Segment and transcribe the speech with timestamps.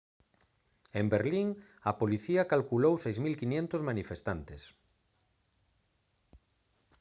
[0.99, 1.49] en berlín
[1.89, 4.61] a policía calculou 6500 manifestantes